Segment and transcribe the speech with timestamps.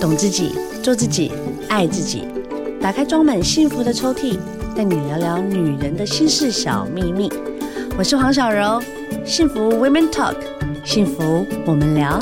[0.00, 1.30] 懂自己，做自己，
[1.68, 2.26] 爱自己。
[2.80, 4.38] 打开装满幸福的抽屉，
[4.74, 7.30] 带你聊聊女人的心事小秘密。
[7.98, 8.80] 我是黄小柔，
[9.26, 10.36] 幸福 Women Talk，
[10.86, 12.18] 幸福我们聊。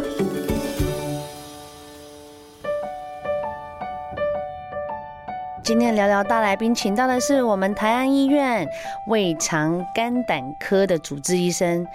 [5.62, 8.66] 今天聊聊大来宾，请到的是我们台安医院
[9.06, 11.86] 胃肠肝胆科的主治医生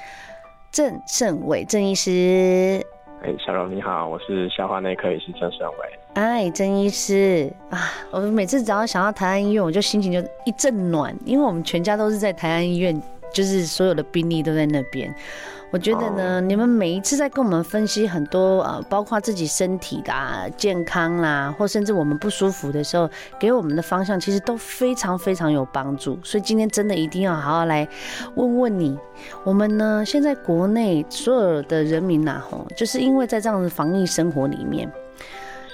[0.72, 2.86] 郑胜伟郑医师。
[3.24, 6.00] 哎，小柔你好，我是消化内科医师郑胜伟。
[6.16, 7.80] 哎，郑医师啊，
[8.12, 13.02] 我每次只要想到台安医院，我就心情就一阵暖，因为我们全家都是在台安医院，
[13.34, 15.14] 就是所有的病例都在那边。
[15.72, 26.20] 我觉得呢，你们每一次在跟我们分析很多呃，包括自己身体的啊、健康啦，或甚至我们不舒服的时候，给我们的方向其实都非常非常有帮助。
[26.24, 27.88] 所以今天真的一定要好好来
[28.36, 28.96] 问问你，
[29.44, 34.88] 我们呢现在国内所有的人民呐，吼，就是因为在这样的防疫生活里面，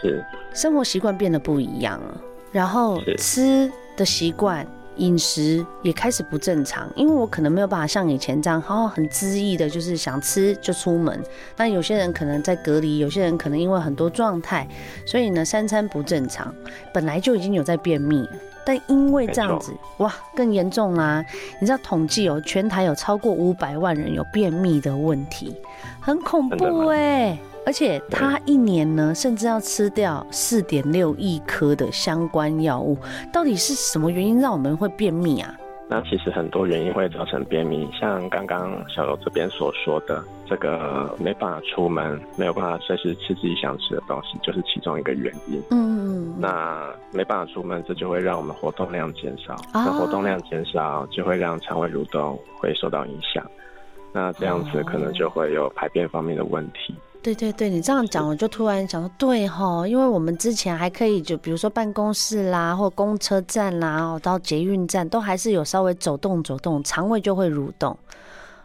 [0.01, 2.21] 是生活习惯变得不一样了，
[2.53, 4.65] 然后吃的习惯。
[4.99, 11.19] 饮食也开始不正常，因为我可能没有办法像以前这样，好好很恣意的，就是想吃就出门。
[11.55, 14.67] 但有些人可能在隔离，有些人可能因为很多状态，
[15.05, 16.53] 所以呢三餐不正常，
[16.93, 18.27] 本来就已经有在便秘，
[18.65, 21.25] 但因为这样子，哇，更严重啦！
[21.59, 25.55] 你知道统计哦，全台有超过五百万人有便秘的问题，
[25.99, 27.37] 很恐怖哎。
[27.69, 32.97] 而且他一年呢，甚至要吃掉四点六亿颗的相关药物，
[33.31, 35.55] 到底是什么原因让我们会便秘啊？
[35.87, 45.61] 那其实很多原因会造成便秘，像刚刚小柔这边所说的，这个没办法出门，没有办法随时吃自己想吃的东西，就是其中一个原因。
[45.69, 53.45] 嗯，那没办法出门，这就会让我们活动量减少，那活动量减少就会让肠胃蠕动会受到影响，
[54.11, 56.95] 那这样子可能就会有排便方面的问题。
[57.21, 67.97] 对对对，你这样讲，我就突然想说，对哈，因为我们之前还可以，就比如说办公室啦，或公车站啦，到捷运站，都还是有稍微走动走动，肠胃就会蠕动。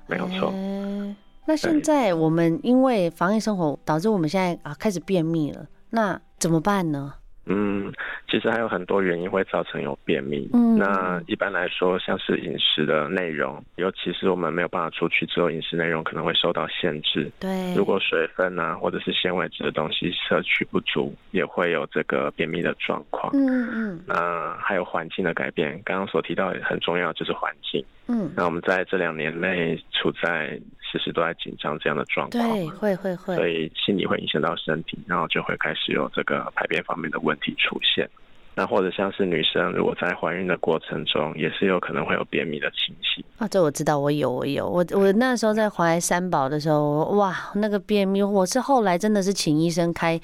[0.07, 0.51] 没有错。
[0.51, 1.17] 欸，
[1.47, 7.13] 那现在我们因为防疫生活，导致我们现在啊开始便秘了，那怎么办呢？
[7.47, 7.93] 嗯，
[8.31, 10.49] 其实还有很多原因会造成有便秘。
[10.53, 17.31] 嗯，那一般来说，像是饮食的内容，尤其是我们没有办法出去之后，饮食内容可能会受到限制。
[17.41, 23.31] 对，如果水分啊，或者是纤维质的东西摄取不足，也会有这个便秘的状况。
[23.35, 24.01] 嗯嗯。
[24.07, 27.85] 那还有环境的改变，刚刚所提到很重要就是环境。
[28.09, 28.31] 嗯。
[28.37, 30.59] 那我们在这两年内处在。
[30.87, 38.09] 时时都在紧张这样的状况，对，会会会，所以心理会影响到身体，然后就会开始有这个排便方面的问题出现。
[38.57, 43.25] 那或者像是女生，如果在怀孕的过程中，也是有可能会有便秘的情形。
[43.37, 50.21] 啊，这我知道，我有，我有，我我那时候在怀三宝的时候，哇，那个便秘，我是后来真的是请医生开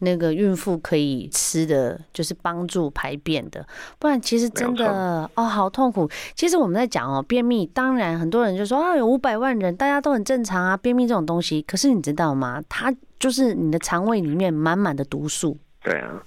[0.00, 3.66] 那个孕妇可以吃的，就是帮助排便的，
[3.98, 6.06] 不然其实真的哦，好痛苦。
[6.34, 12.62] 其实我们在讲哦，便秘，当然很多人就说啊，有五百万人，大家都很正常啊，便秘这种东西，可是你知道吗？
[12.68, 15.56] 它就是你的肠胃里面满满的毒素。
[15.82, 16.22] 对啊。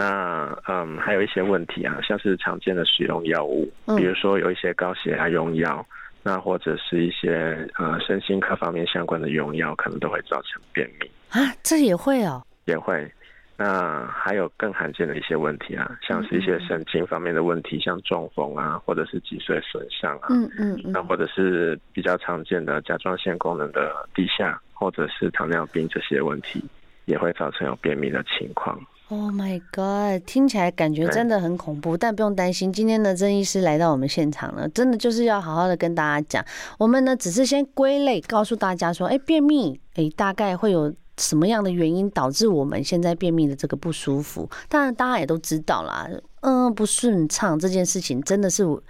[0.00, 5.84] 那嗯，还有一些问题啊，像是常见的使用药物，比如说有一些高血压用药，
[6.22, 11.52] 那或者是一些呃身心科方面相关的用药，可能都会造成便秘啊。
[11.64, 13.10] 这也会哦，也会。
[13.56, 26.62] 那还有更罕见的一些问题啊，像是一些神经方面的问题，像中风啊，或者是脊髓损伤啊，嗯嗯，那或者是比较常见的甲状腺功能的低下，或者是糖尿病这些问题，
[27.06, 28.80] 也会造成有便秘的情况。
[29.10, 30.22] Oh my god！
[30.26, 32.70] 听起来感觉真的很恐怖，但不用担心。
[32.70, 36.44] 今天的郑医师来到我们现场了，真的就是要好好的跟大家讲。
[36.78, 44.46] 我们呢，只是先归类，告诉大家说，哎、欸，便秘，哎、欸，大概会有什么样的原因导致我们现在便秘的这个不舒服？
[44.68, 46.06] 当然，大家也都知道啦，
[46.42, 48.82] 嗯，不顺畅这件事情真的是我，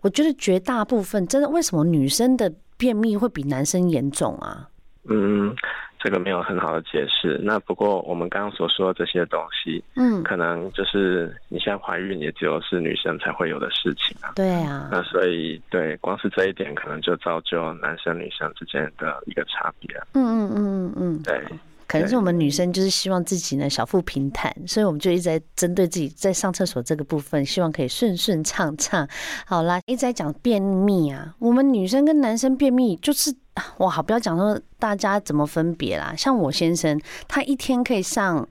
[0.00, 4.68] 我觉得绝大部分真的，为什么女生的便秘会比男生严重啊？
[5.08, 5.54] 嗯。
[5.98, 7.40] 这个没有很好的解释。
[7.42, 14.32] 那不过我们刚刚所说的这些东西，嗯，可能就是你现在怀孕也只有是女生才会有的事情啊。
[14.36, 14.88] 对啊。
[14.90, 19.96] 那所以对，光是这一点可能就造就男生女生之间的一个差别。
[20.14, 21.22] 嗯嗯嗯嗯嗯。
[21.22, 21.42] 对。
[21.88, 29.08] 可能是我们女生就是希望自己呢小腹平坦，所以我们就一直在针对自己在上厕所这个部分，希望可以顺顺畅畅。
[29.46, 33.34] 好啦，一直在讲便秘啊，我们女生跟男生便秘就是
[33.78, 36.14] 哇，好，不要讲说大家怎么分别啦。
[36.16, 38.46] 像我先生，他一天可以上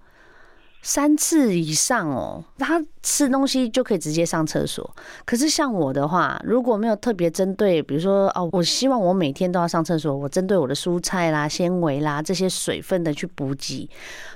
[0.88, 4.90] 三次以上哦，他吃东西就可以直接上厕所。
[5.26, 13.90] 可是像我的话，如果没有特别针对，比如说哦，我希望我每天都要上厕所，我针对我的蔬菜啦、纤维啦这些水分的去补给，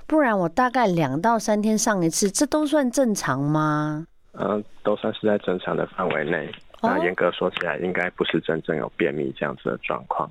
[0.06, 4.06] 不然我大概两到三天上一次，这都算正常吗？
[4.34, 6.54] 嗯，都算是在正常的范围内。
[6.82, 10.30] 那严格说起来，应该不是真正有便秘这样子的状况。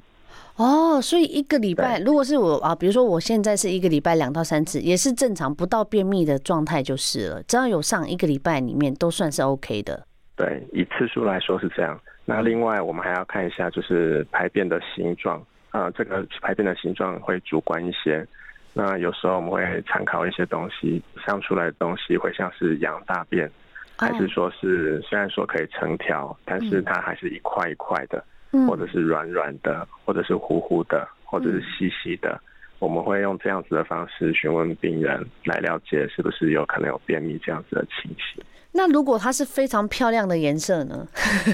[0.56, 7.43] 哦，所以一个礼拜，如果是我啊，比如说我现在是一个礼拜两到三次，也是正常，不到便秘的状态就是了。
[7.44, 10.06] 只要有上一个礼拜里面，都算是 OK 的。
[10.37, 11.99] 对，以次数来说是这样。
[12.26, 15.38] 那另外我们还要看一下，就是排便的形状
[15.70, 18.26] 啊、呃，这个排便的形状会主观一些。
[18.73, 23.50] 那有时候我们会参考一些东西，上出来的东西会像是羊大便，
[23.97, 28.23] 还是说是虽然说可以成条，但是它还是一块一块的。
[28.67, 32.41] 或者是软软的，或者是糊糊的，或者是稀稀的，嗯，
[32.81, 38.43] 我们会用这样子的方式询问病人来了解是不是有可能有便秘这样子的情形。
[38.73, 41.06] 那如果它是非常漂亮的颜色呢？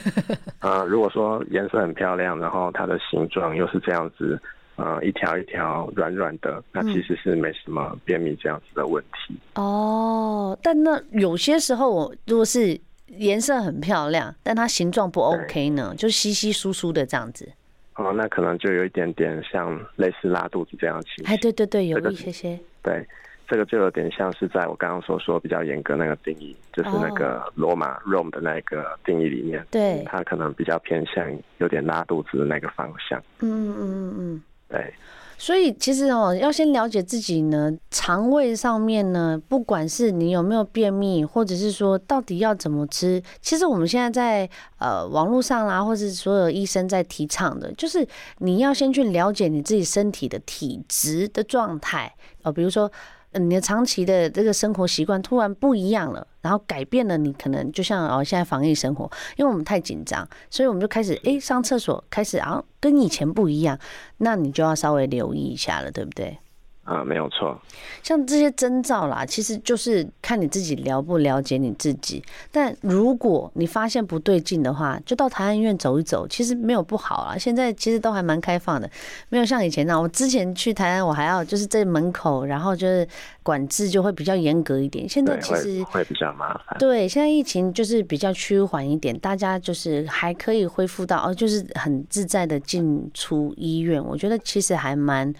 [0.60, 4.40] 呃，如果说颜色很漂亮，然后它的形状又是这样子，
[4.76, 9.34] 呃，一条一条软软的，那其实是没什么便秘这样子的问题。
[9.54, 9.64] 嗯。
[9.64, 12.78] 哦，但那有些时候我如果是。
[13.08, 17.48] 颜色很漂亮，但它形状不 OK 呢，就稀稀疏疏的这样子。
[17.94, 21.32] 哦，那可能就有一点点像类似拉肚子这样的情况。
[21.32, 22.58] 哎，对对对，有一些些。
[22.82, 23.06] 对，
[23.48, 31.24] 这个就有点像是在我刚刚所说比较严格那个定义，就是那个罗马 Rome 的那个定义里面，对，它可能比较偏向
[31.58, 33.18] 有点拉肚子的那个方向。
[33.40, 34.94] 嗯嗯嗯嗯，对。
[35.38, 48.06] 所以其实哦，要先了解自己呢，肠胃上面呢，不管是你有没有便秘，或者是说到底要怎么吃，其实我们现在在呃网络上啦，或是所有医生在提倡的，就是
[48.38, 52.90] 你要先去了解你自己身体的体质的状态哦，比如说。
[53.32, 63.78] 嗯你的长期的这个生活习惯突然不一样了，然后改变了，你可能就像哦，现在防疫生活，因为我们太紧张，所以我们就开始哎上厕所开始啊跟以前不一样，
[64.18, 66.38] 那你就要稍微留意一下了，对不对？
[66.86, 67.60] 啊，没有错。
[68.02, 72.22] 像这些征兆啦，其实就是看你自己了不了解你自己。
[72.52, 77.36] 但如果你发现不对劲的话，就到台安医院走一走，其实没有不好啊。
[77.36, 78.88] 现在其实都还蛮开放的，
[79.28, 80.00] 没有像以前那样。
[80.00, 83.04] 我之前去台安，我还要就是在门口，然后就是
[83.42, 85.08] 管制就会比较严格一点。
[85.08, 86.78] 现在其实会，会比较麻烦。
[86.78, 94.00] 对，现在疫情就是比较趋缓一点，大家就是还可以恢复到哦，就是很自在的进出医院。
[94.04, 95.34] 我觉得其实还蛮。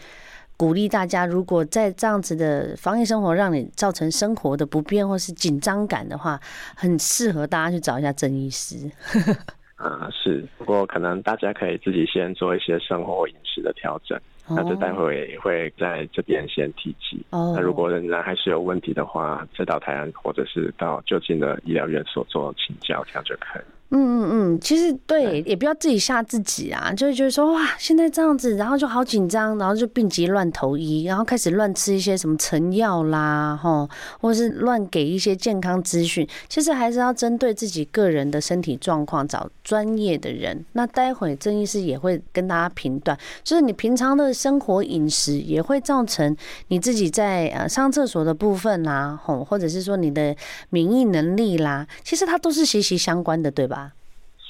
[0.56, 6.41] 鼓励大家，如果在这样子的防疫生活让你造成生活的不便或是紧张感的话，
[6.75, 8.91] 很适合大家去找一下郑医师。
[9.76, 14.19] 啊，是，不过可能大家可以自己先做一些生活饮食的调整，
[14.49, 17.23] 那就待会也会在这边先提及。
[17.29, 23.62] 哦，那如果仍然还是有问题的话，再到台湾或者是到就近的医疗院所做请教，这样就可以。
[23.91, 33.88] 嗯嗯嗯，其实对，也不要自己吓自己啊，就会觉得说哇，现在这样子，然后就好紧张，然后就病急乱投医，然后开始乱吃一些什么成药啦，吼，
[34.21, 36.27] 或者是乱给一些健康资讯。
[36.49, 40.65] 其实还是要针对自己个人的身体状况找专业的人。
[40.73, 46.37] 那待会郑医师也会跟大家评断，就是你平常的生活饮食也会造成
[46.69, 50.35] 你自己在呃上厕所的部分啦，吼，或者是说你的
[50.71, 53.75] 免疫能力啦，其实它都是息息相关的，对吧？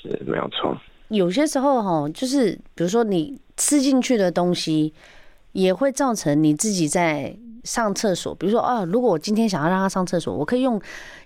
[0.06, 0.76] 是没有错，
[1.08, 4.92] 有些时候哈，就是比如说你吃进去的东西，
[5.52, 8.34] 也会造成你自己在上厕所。
[8.34, 10.80] 比如说啊，如果我今天想要让他上厕所，我可以用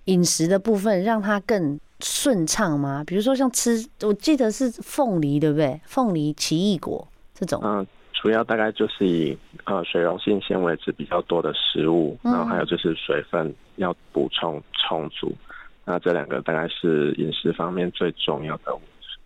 [0.04, 3.04] 饮食的部分让他更顺畅吗？
[3.06, 5.80] 比如说像吃，我记得是凤梨，对不对？
[5.84, 7.60] 凤梨、奇异果这种。
[7.62, 15.32] 嗯，主要大概就是以呃水溶性纤维质比较多的食物，然后还有就是水分要补充充足。
[15.90, 18.72] 那这两个大概是饮食方面最重要的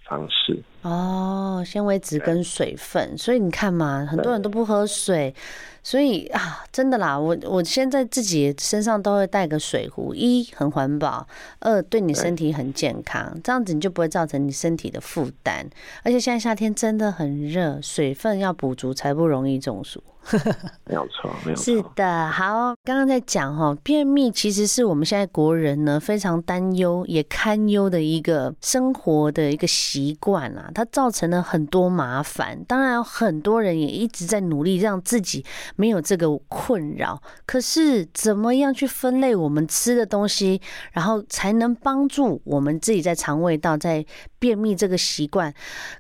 [0.09, 5.35] 方式哦，纤维质跟水分，所以你看嘛，很多人都不喝水。
[5.83, 11.29] 所以啊，真的啦，我我现在自己身上都会带个水壶，一很环保，
[11.61, 15.69] 二对你身体很健康，这样子你就不会造成你身体的负担。
[16.03, 20.03] 而且现在夏天真的很热，水分要补足才不容易中暑。
[20.87, 21.65] 没有错，没有错。
[21.65, 32.63] 是的，好，刚刚在讲哈，便秘其实是我们现在国人呢非常担忧也堪忧的一个生活的一个习惯啊，它造成了很多麻烦。
[32.65, 35.45] 当然，很多人也一直在努力让自己。
[35.77, 40.61] 没有这个困扰，可是怎么样去分类我们吃的东西，
[40.93, 44.05] 然后才能帮助我们自己在肠胃道在
[44.39, 45.53] 便秘这个习惯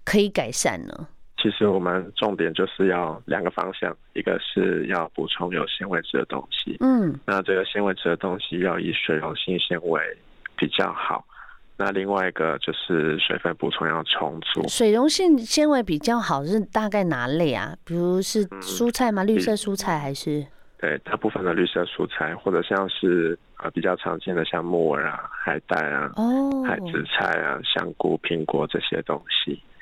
[0.04, 1.08] 可以改善呢？
[1.44, 10.00] 其实我们重点就是要两个方向，一个是要补充有纤维质的东西，嗯，那这个纤维质的东西要以水溶性纤维
[10.56, 11.22] 比较好。
[11.76, 14.66] 那另外一个就是水分补充要充足。
[14.68, 17.76] 水溶性纤维比较好是大概哪类啊？
[17.84, 19.22] 比如是蔬菜吗？
[19.22, 20.46] 嗯、绿色蔬菜还是？
[20.78, 29.73] 对，大部分的绿色蔬菜，或者像是呃比较常见的像木耳啊、海带啊、哦、海紫菜啊、香菇、苹果这些东西，哎，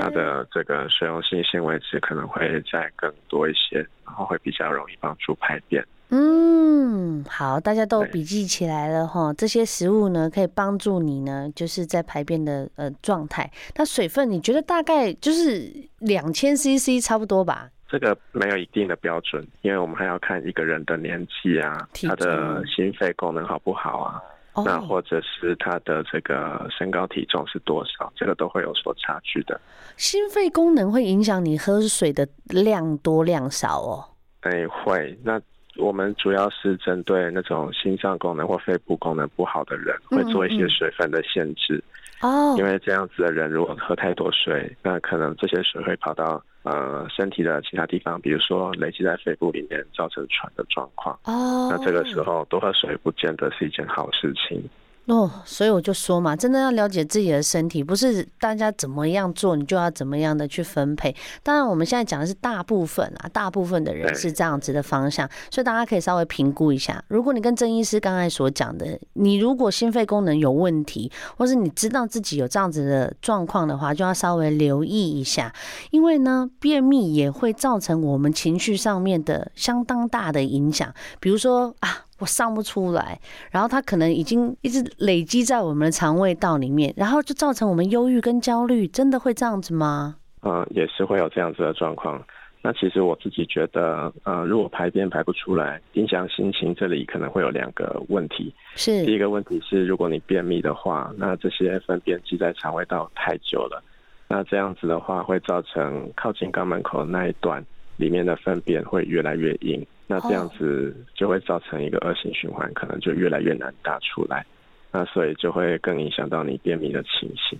[0.00, 5.84] 它的这个水溶性纤维质可能会再更多一些，然后会比较容易帮助排便。
[6.10, 9.32] 嗯，好，大家都笔记起来了哈。
[9.34, 13.50] 这些食物呢，可以帮助你呢，就是在排便的呃状态。
[13.74, 15.68] 那水分，你觉得大概就是
[15.98, 17.68] 两千 CC 差不多吧？
[17.88, 24.22] 这个没有一定的标准，因为我们还要看一个人的年纪啊，他的心肺功能好不好啊，
[24.56, 29.60] 哦、那或者是他的这个身高体重是多少，这个都会有所差距的。
[29.96, 34.04] 心肺功能会影响你喝水的量多量少哦？
[34.40, 35.40] 哎，会那。
[35.78, 41.84] 我们主要是针对那种心脏功能或肺部功能不好的人，会做一些水分的限制。
[42.20, 51.18] 哦，因为这样子的人如果喝太多水，那可能这些水会跑到呃身体的其他地方，比如说累积在肺部里面，造成喘的状况。
[51.24, 54.62] 哦，那这个时候多喝水不见得是一件好事情。
[55.06, 61.14] 哦，所以我就说嘛，真的要了解自己的身体，不是大家怎么样做，你就要怎么样的去分配。
[61.44, 67.00] 当然，我们现在讲的是大部分啊，大部分的人是这样子的方向，所以大家可以稍微评估一下。
[67.06, 75.54] 如果你跟郑医师刚才所讲的，你如果心肺功能有问题，或是你知道自己有这样子的状况的话，就要稍微留意一下，
[75.92, 82.05] 因为呢，便秘也会造成我们情绪上面的相当大的影响，比如说啊。
[82.18, 83.18] 我上不出来，
[83.50, 90.16] 然后它可能已经一直累积在我们的肠胃道里面，然后就造成我们忧郁跟焦虑，真的会这样子吗？
[90.42, 92.22] 嗯，也是会有这样子的状况。
[92.62, 98.52] 那其实我自己觉得，呃，如果排便排不出来，影响心情，这里可能会有两个问题。
[98.74, 103.80] 是，第一个问题是，如果你便秘的话，那这些粪便积在肠胃道太久了，
[104.26, 107.64] 那这样子的话会造成靠近肛门口那一段
[107.98, 109.86] 里面的粪便会越来越硬。
[110.08, 114.46] 那这样子就会造成一个恶性循环，可能就越来越难打出来，
[114.92, 117.58] 那所以就会更影响到你便秘的情形。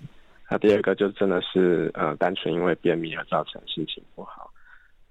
[0.49, 4.49] 那第二个就真的是呃单纯因为便秘而造成心情不好。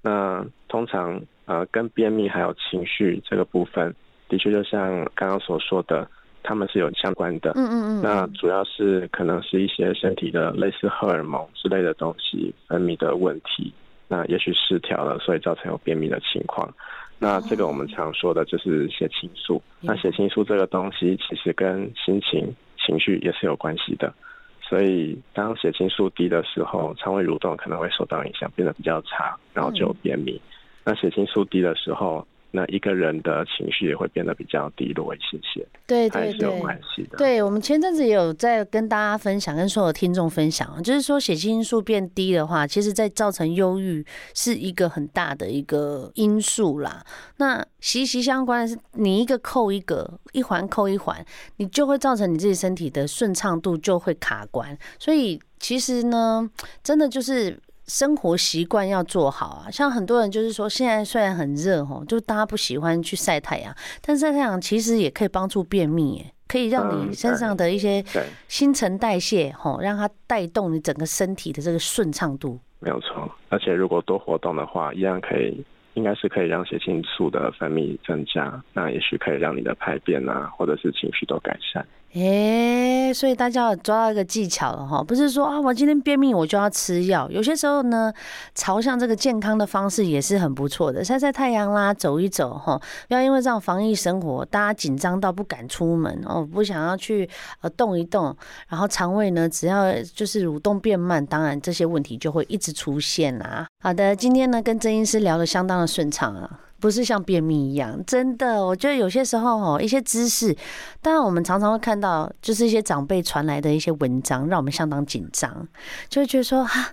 [0.00, 3.94] 那通常呃跟便秘还有情绪这个部分，
[4.30, 6.08] 的确就像刚刚所说的，
[6.42, 7.52] 他们是有相关的。
[7.54, 8.02] 嗯嗯嗯。
[8.02, 13.70] 那主要是可能是一些身体的类似荷尔蒙之类的东西分泌的问题，
[14.08, 16.72] 那也许失调了，所以造成有便秘的情况。
[17.18, 19.62] 那这个我们常说的就是血清素。
[19.80, 24.12] 那血清素这个东西其实跟心情、情绪也是有关系的。
[24.60, 30.40] 所以当血清素低的时候，肠胃蠕动可能会受到影响，变得比较差，然后就有便秘。
[30.84, 37.18] 那血清素低的时候，那一个人的情绪也会变得比较低落一些些，对对对，有关系的。
[37.18, 47.04] 对，我们前阵子也有在跟大家分享，跟所有听众分享，就是说血清素变低的话，其实在造成忧郁是一个很大的一个因素啦。
[47.36, 51.22] 那息息相关的是，你一个扣一个，一环扣一环，
[51.58, 54.74] 你就会造成你自己身体的顺畅度就会卡关。
[54.98, 56.50] 所以其实呢，
[56.82, 57.58] 真的就是。
[57.86, 68.04] 生活习惯要做好啊，像很多人就是说，现在虽然很热吼，就大家不喜欢去晒太阳，但晒太阳其实也可以帮助便秘，哎，可以让你身上的一些
[68.48, 72.58] 新陈代谢吼，让它带动你整个身体的这个顺畅度。
[72.80, 75.64] 没有错，而且如果多活动的话，一样可以，
[75.94, 81.86] 应该是可以让血清素的分泌增加，那也许可以让你的排便啊，或者是情绪都改善。
[82.18, 87.28] 哎，所以大家要抓到一个技巧了哈，不是说啊，我今天便秘我就要吃药。
[87.30, 88.10] 有些时候呢，
[88.54, 92.80] 朝向这个健康的方式也是很不错的，晒晒太阳啦，走一走哈。
[93.06, 97.28] 不要因为这样防疫生活，大家紧张到不敢出门哦，不想要去
[97.60, 98.34] 呃动一动，
[98.68, 103.66] 然后肠胃呢，只要就是蠕动变慢，当然这些问题就会一直出现啦。
[103.82, 106.60] 好的，今天呢跟郑医师聊得相当的顺畅啊。
[106.78, 110.54] 不是像便秘一样，真的，我觉得有些时候哦，一些知识，
[111.00, 115.66] 当然我们常常会看到，就是一些长辈传来的一些文章，让我们相当紧张，
[116.08, 116.92] 就会觉得说哈，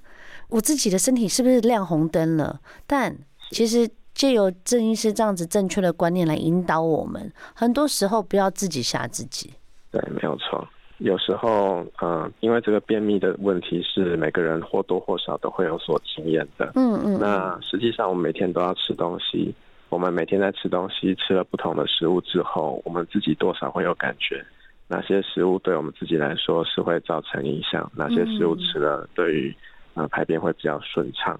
[0.50, 2.60] 我自己的身体是不是亮红灯了？
[2.88, 3.16] 但
[3.52, 9.54] 其实借由郑医师这样子正确的观念来引导我们，很多时候不要自己吓自己。
[9.92, 10.68] 对，没有错。
[11.00, 16.72] 有时候，嗯、呃，因为这个便秘的问题是每个人或多或少都会有所经验的。
[16.76, 17.20] 嗯嗯。
[17.20, 19.54] 那实际上，我们每天都要吃东西。
[19.94, 24.44] 我们每天在吃东西，吃了不同的食物之后，我们自己多少会有感觉，
[24.88, 29.56] 哪些食物对我们自己来说是会造成影响，哪些食物吃了对于
[29.94, 31.40] 呃排便会比较顺畅。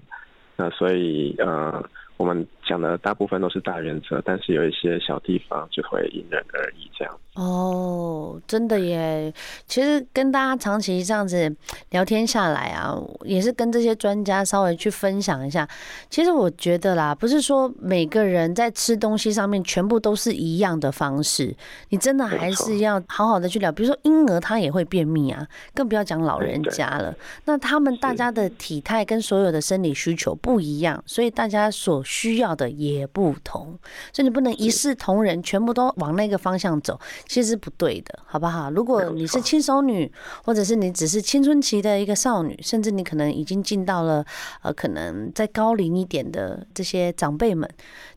[0.56, 1.84] 那所以呃。
[2.16, 7.14] 我们讲的大部分都是大原则，但是有一些小地方就会因人而异，这样。
[7.34, 9.34] 哦，真的耶！
[9.66, 11.52] 其实跟大家长期这样子
[11.90, 15.68] 聊天下来啊，也是跟这些专家稍微去分享一下。
[16.08, 21.52] 其实我觉得啦，不是说每个人在吃东西上面全部都是一样的方式，
[21.88, 23.72] 你真的还是要好好的去聊。
[23.72, 25.44] 比如说婴儿他也会便秘啊，
[25.74, 27.12] 更不要讲老人家了。
[27.46, 33.78] 那他们大家的体态跟所有的生理需求不一样，所以大家所需要的也不同，
[34.12, 38.70] 所以你不能一视同仁，全部都往那个方向走，其实是不对的，好不好？
[38.70, 40.10] 如果你是轻熟女，
[40.44, 44.24] 或者是你只是青春期的一个少女，甚至你可能已经进到了
[44.62, 47.68] 呃，可能再高龄一点的这些长辈们，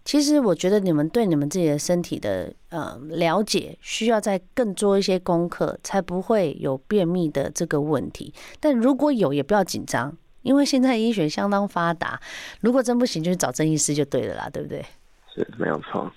[0.04, 8.34] 其实我觉得你们对你们自己的身体的呃了解，需要再更做一些功课，才不会有便秘的这个问题。
[8.60, 10.18] 但如果有，也不要紧张。
[10.48, 12.18] 因为现在医学相当发达，
[12.62, 14.84] 如果真不行，就去找郑医师就对了啦，对不对？
[15.36, 16.10] 是，没有错。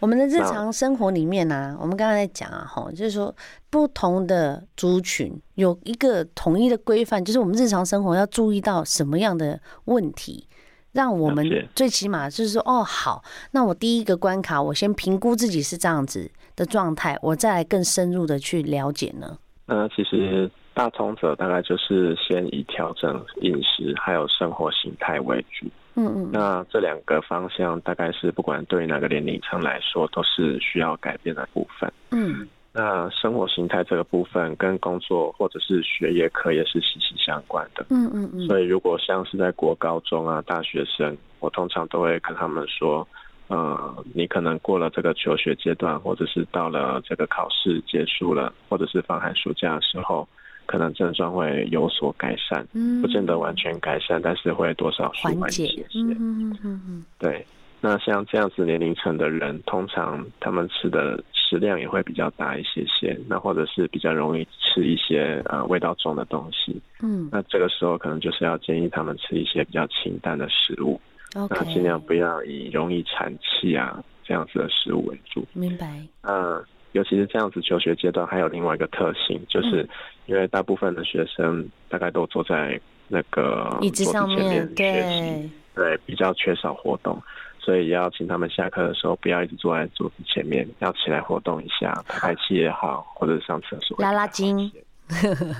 [0.00, 3.34] 我们的日常生活里面呢、啊，我们刚才在讲啊，吼，就是说
[3.68, 10.48] 不同的族群有一个统一的规范，就是我们日常生活要注意到什么样的问题，
[10.92, 13.22] 让我们最起码就是说，哦，好，
[13.52, 19.38] 那我第一个关卡，我先评估自己是这样子的状态，我再来更深入的去了解呢。
[19.66, 20.50] 那其实。
[20.74, 25.66] 大通者大概就是先以调整饮食还有生活形态为主。
[25.94, 26.30] 嗯嗯。
[26.32, 31.90] 那这两个方向大概是不管对于哪个年龄层来说都是需要改变的部分。
[32.10, 32.46] 嗯。
[32.72, 37.86] 那生活形态这个部分跟工作或者是学业课也是息息相关的。
[37.90, 38.44] 嗯嗯嗯。
[38.48, 43.06] 所以如果像是在国高中啊大学生，我通常都会跟他们说，
[43.46, 50.28] 呃，你可能过了这个求学阶段，或者是到了这个考试结束了，或者是放寒暑假的时候。
[50.66, 55.86] 可能症状会有所改善，嗯，不见得完全改善，但是会多少舒缓一些些。
[55.94, 57.44] 嗯嗯嗯，对。
[57.80, 66.80] 那像这样子年龄层的人，通常他们吃的食量也会比较大一些些，那或者是比较容易吃一些呃味道重的东西。
[67.02, 70.98] 嗯，那这个时候可能就是要建议他们吃一些比较清淡的食物，
[71.34, 75.46] 那尽量不要以容易产气啊这样子的食物为主。
[75.52, 76.00] 明白。
[76.22, 76.64] 嗯。
[76.94, 79.86] 尤其是这样子求学阶段，还有另外一个特性，就是
[80.26, 87.20] 因为大部分的学生大概都坐在那个椅子上面学习，对，对，比较缺少活动，
[87.58, 94.70] 所以要请他们下课的时候不要一直坐在桌子前面，要起来活动一下，排排气也好，或者是上厕所拉拉筋。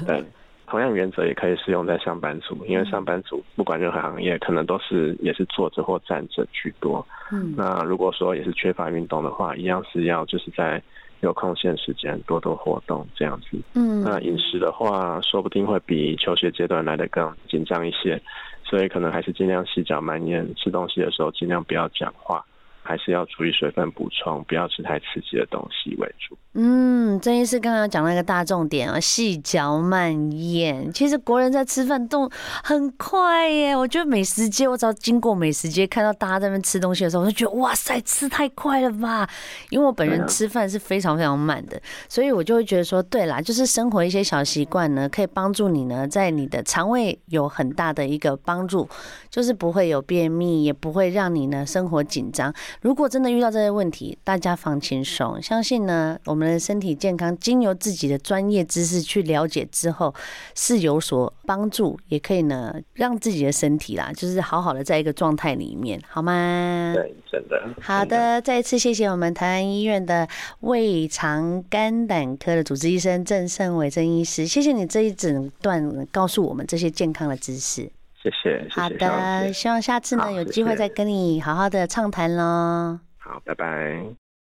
[0.06, 0.24] 对，
[0.68, 7.04] 同样原则也可以适用在上班族，因为上班族不管任何行业，可能都是也是坐着或站着居多。
[7.32, 10.80] 嗯，那如果说也是缺乏运动的话，一样是要就是在。
[11.24, 13.58] 有空闲时间多多活动，这样子。
[13.74, 18.20] 嗯，那饮食的话，说不定会比求学阶段来的更紧张一些，
[18.62, 22.44] 所以可能还是尽量细嚼慢咽，吃东西的时候尽量不要讲话。
[22.84, 26.36] 还是要注意水分补充，不要吃太刺激的东西为主。
[26.56, 30.92] 嗯，郑医师刚刚讲了一个大重点啊，细嚼慢咽。
[30.92, 32.30] 其实国人在吃饭都
[32.62, 33.74] 很快耶。
[33.74, 39.28] 我觉得美食街，我只要经过美食街，看到大家在那边吃东西的时候，我就觉得哇塞，吃太快了吧。
[39.70, 48.88] 因为我本人吃饭是非常非常慢的，所以我就会觉得说，对啦，就是生活一些小习惯呢，可以帮助你呢，在你的肠胃有很大的一个帮助，
[49.28, 52.54] 就是不会有便秘，也不会让你呢生活紧张。
[52.80, 60.14] 如果真的遇到这些问题，大家放轻松，相信呢，我们的身体健康经由自己的专业知识去了解之后，
[60.54, 66.92] 是有所帮助，也可以呢让自己的身体啦，就是好好的在一个状态里面，好吗？
[66.94, 67.62] 对，真的。
[67.80, 70.28] 好的，再一次谢谢我们台安医院的
[70.60, 77.90] 胃肠肝胆科的主治医生郑胜伟郑医师，谢谢你这一整段告诉我们这些健康的知识。
[78.24, 78.66] 谢谢。
[78.70, 82.98] 好的，希望下次呢有机会再跟你好好的畅谈喽。
[83.18, 84.23] 好，拜拜。